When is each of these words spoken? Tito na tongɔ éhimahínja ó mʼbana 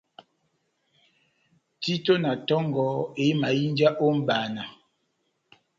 Tito 1.81 2.13
na 2.23 2.31
tongɔ 2.47 2.87
éhimahínja 3.21 3.87
ó 4.05 4.07
mʼbana 4.17 4.63